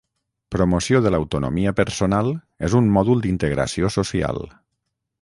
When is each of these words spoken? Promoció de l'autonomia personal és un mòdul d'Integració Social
Promoció 0.53 1.01
de 1.07 1.11
l'autonomia 1.15 1.75
personal 1.81 2.33
és 2.71 2.79
un 2.81 2.91
mòdul 2.99 3.25
d'Integració 3.27 3.97
Social 4.01 4.45